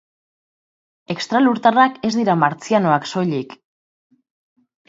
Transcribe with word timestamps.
Extralurtarrak 1.15 2.01
ez 2.09 2.13
dira 2.15 2.37
martzianoak 2.45 3.09
soilik. 3.13 3.55